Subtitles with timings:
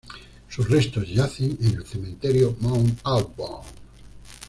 [0.49, 3.61] Sus restos yacen en el "Cementerio Mount Auburn".